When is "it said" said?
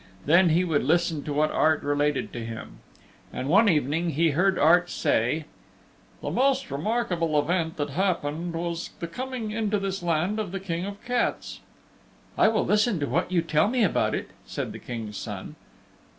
14.15-14.71